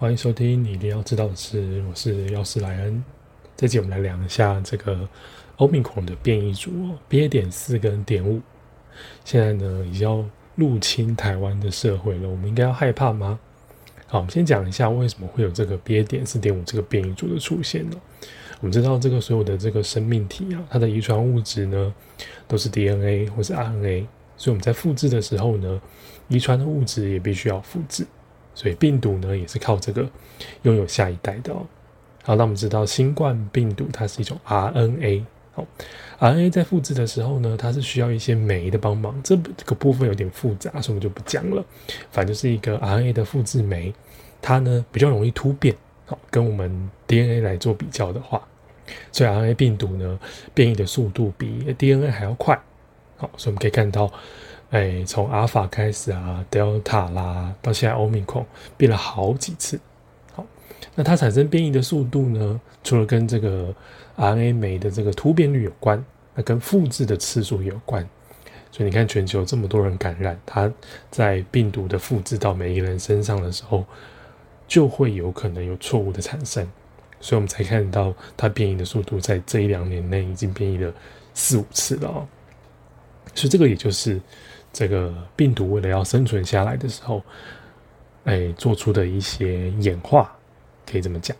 [0.00, 3.02] 欢迎收听你一定要知道的事，我是药师莱恩。
[3.56, 5.08] 这集我们来聊一下这个
[5.56, 6.70] 欧米孔的变异株
[7.10, 7.28] BA.
[7.28, 8.40] 点四跟点五，
[9.24, 10.24] 现在呢已经要
[10.54, 13.40] 入侵台湾的社会了，我们应该要害怕吗？
[14.06, 16.04] 好，我们先讲一下为什么会有这个 BA.
[16.04, 17.96] 点四点五这个变异株的出现呢？
[18.60, 21.92] 我们知道这个所有的这个生命体啊，它的遗传物质呢
[22.46, 25.82] 都是 DNA 或是 RNA，所以我们在复制的时候呢，
[26.28, 28.06] 遗传的物质也必须要复制。
[28.58, 30.04] 所以病毒呢，也是靠这个
[30.62, 31.64] 拥有下一代的哦。
[32.24, 35.22] 好，那我们知道新冠病毒它是一种 RNA，
[35.52, 35.64] 好
[36.18, 41.64] ，RNA 在复制的时候呢，它是需要一些酶的帮忙，这个部分有点复杂，所以我们就不讲了。
[42.10, 43.94] 反正就是一个 RNA 的复制酶，
[44.42, 45.72] 它呢比较容易突变，
[46.06, 48.42] 好，跟我们 DNA 来做比较的话，
[49.12, 50.18] 所以 RNA 病毒呢
[50.52, 52.60] 变异的速度比 DNA 还要快，
[53.18, 54.12] 好，所以我们可以看到。
[54.70, 58.44] 哎，从阿尔法开始啊，Delta 啦，到现在欧米克
[58.76, 59.80] 变了好几次。
[60.34, 60.44] 好，
[60.94, 62.60] 那它产生变异的速度呢？
[62.84, 63.74] 除了跟这个
[64.18, 68.06] RNA 酶的这个突变率有关，那跟复制的次数有关。
[68.70, 70.70] 所以你看，全球这么多人感染，它
[71.10, 73.86] 在病毒的复制到每一个人身上的时候，
[74.66, 76.62] 就会有可能有错误的产生。
[77.20, 80.92] 所以我们才看到它变异的速度，在这一两年内已经变异了
[81.32, 82.28] 四五次了哦。
[83.34, 84.20] 所以这个也就是。
[84.72, 87.22] 这个病毒为了要生存下来的时候，
[88.24, 90.30] 哎，做出的一些演化，
[90.86, 91.36] 可以这么讲。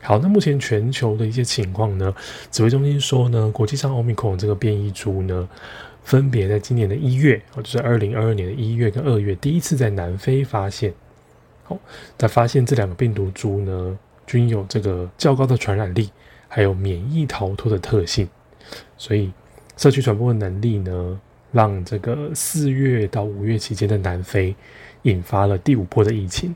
[0.00, 2.14] 好，那目前全球的一些情况呢？
[2.52, 5.48] 指挥中心说呢，国际上奥密克戎这个变异株呢，
[6.04, 10.94] 分别在今年的一月，哦，就是二零二二年的一月跟二月，第一次在南非发现。
[11.64, 11.76] 好，
[12.16, 16.10] 在发现这两个病毒株呢，均有这个较高的传染力，
[16.46, 18.28] 还有免疫逃脱的特性，
[18.96, 19.32] 所以
[19.76, 21.20] 社区传播的能力呢？
[21.52, 24.54] 让这个四月到五月期间的南非
[25.02, 26.54] 引发了第五波的疫情。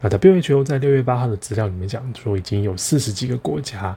[0.00, 3.96] 那 WHO 在六月八号的资料里面讲说，已经有四十几个国家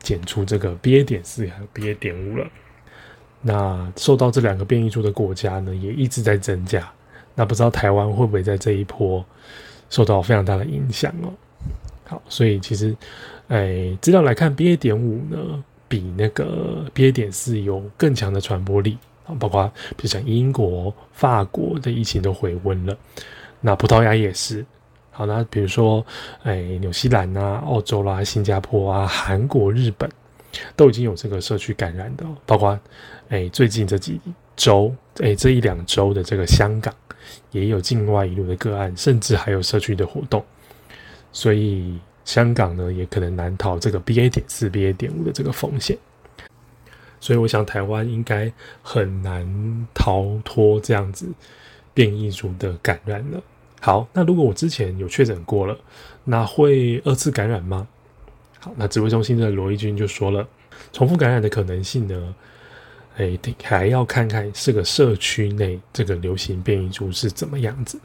[0.00, 1.04] 检出这个 BA.
[1.04, 1.98] 点四还有 BA.
[1.98, 2.46] 点五了。
[3.42, 6.90] 那受到这两个变异株的国家呢，也一直在增加。
[7.34, 9.22] 那不知道台湾会不会在这一波
[9.90, 11.32] 受到非常大的影响哦？
[12.06, 12.96] 好，所以其实，
[13.48, 14.76] 哎，资料来看，BA.
[14.76, 17.12] 点五呢，比那个 BA.
[17.12, 18.96] 点四有更强的传播力。
[19.38, 22.96] 包括比如像英国、法国的疫情都回温了，
[23.60, 24.64] 那葡萄牙也是。
[25.10, 26.04] 好，那比如说，
[26.42, 30.10] 哎，纽西兰啊、澳洲啦、新加坡啊、韩国、日本
[30.74, 32.76] 都已经有这个社区感染的，包括
[33.28, 34.20] 哎最近这几
[34.56, 36.92] 周，哎这一两周的这个香港
[37.52, 40.44] 也有境外一路的个案，甚至还有社区的活动，
[41.32, 44.28] 所以香港呢也可能难逃这个 BA.
[44.28, 44.92] 点四、BA.
[44.96, 45.96] 点五的这个风险。
[47.24, 48.52] 所以我想，台湾应该
[48.82, 51.26] 很难逃脱这样子
[51.94, 53.42] 变异株的感染了。
[53.80, 55.74] 好，那如果我之前有确诊过了，
[56.24, 57.88] 那会二次感染吗？
[58.60, 60.46] 好，那指挥中心的罗毅军就说了，
[60.92, 62.34] 重复感染的可能性呢？
[63.16, 67.98] 哎，还要看看这个社区内这个流行变异株是怎么样子。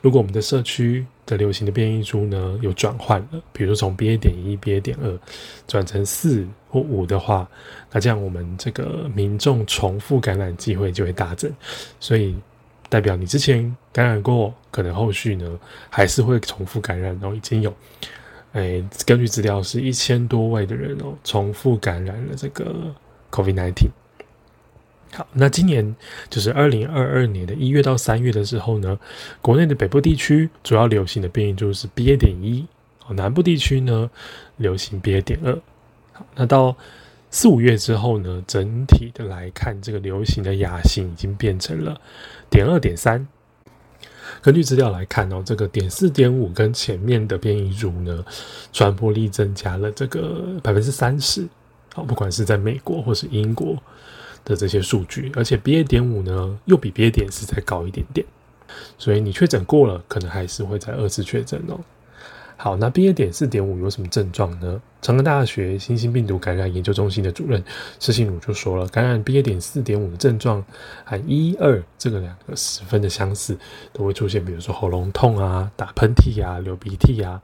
[0.00, 4.18] 如果我们的社区的流行的变异株呢有转换了，比如说从 BA.
[4.18, 4.80] 点一、BA.
[4.80, 5.18] 点二
[5.66, 6.46] 转成四。
[6.68, 7.48] 或五的话，
[7.90, 11.50] 那这样我们这个民众重复感染机会就会大增，
[12.00, 12.36] 所以
[12.90, 15.58] 代表你之前感染过，可能后续呢
[15.88, 17.16] 还是会重复感染。
[17.18, 17.74] 然后已经有，
[18.52, 22.94] 哎，根据资料是一千多位的人哦，重复感染了这个
[23.30, 23.88] COVID-19。
[25.16, 25.96] 好，那今年
[26.28, 28.98] 就是二零二二年的一月到三月的时候呢，
[29.40, 32.18] 国内的北部地区主要流行的变异株是 BA.
[32.18, 32.66] 点一，
[33.06, 34.10] 哦，南部地区呢
[34.58, 35.22] 流行 BA.
[35.22, 35.58] 点二。
[36.34, 36.76] 那到
[37.30, 41.98] 四五月之后呢，整体的来看，这个流行的亚型已经变成了
[42.50, 43.26] 点二点三。
[44.42, 48.22] 根据资料来看哦，这个点四点五跟前面的变异株呢，
[48.70, 51.48] 传播力增加了这个百分之三十。
[51.94, 53.82] 好，不管是在美国或是英国
[54.46, 58.26] 的这些数据，而且 BA 点五呢，又比 BA 点四再高一点点。
[58.96, 61.78] 所以你确诊过了，可能还是会再二次确诊哦。
[62.58, 63.12] 好，那 BA.
[63.12, 64.80] 点四点五有什么症状呢？
[65.02, 67.62] 长安大学新型病毒感染研究中心的主任
[68.00, 69.42] 施信儒就说了，感染 BA.
[69.42, 70.64] 点四点五的症状
[71.04, 73.58] 和一二这个两个十分的相似，
[73.92, 77.42] 都会出现，比如说喉咙痛啊、打喷嚏啊、流鼻涕啊、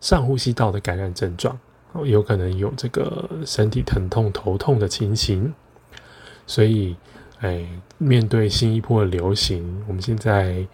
[0.00, 1.58] 上呼吸道的感染症状，
[2.04, 5.52] 有可能有这个身体疼痛、头痛的情形。
[6.46, 6.96] 所以，
[7.40, 7.66] 哎，
[7.98, 10.66] 面对新一波的流行，我们现在，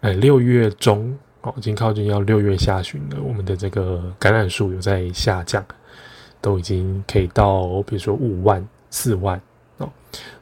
[0.00, 1.52] 哎，六月中哦。
[1.56, 5.64] 已经靠近要六月下旬了，我们的这个感染数有在下降，
[6.40, 9.40] 都已经可以到，比如说五万、四万
[9.78, 9.88] 哦，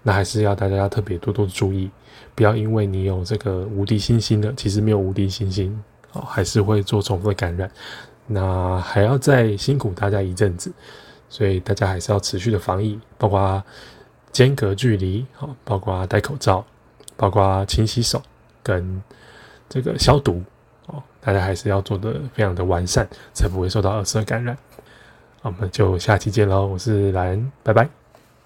[0.02, 1.90] 那还是要大家要特别多多注意，
[2.34, 5.82] 不要因为你有这个无敌星星的，其实没有无敌星星
[6.12, 7.70] 哦，还是会做重复的感染，
[8.26, 10.72] 那还要再辛苦大家一阵子，
[11.28, 13.62] 所以大家还是要持续的防疫，包括
[14.34, 16.62] 间隔距离，好，包括戴口罩，
[17.16, 18.20] 包括勤洗手
[18.64, 19.00] 跟
[19.68, 20.42] 这个消毒，
[20.86, 24.58] 哦，大家还是要做的非常的完善，才不会受到二次感染。
[25.42, 28.03] 我们就下期见喽，我是莱恩，拜拜。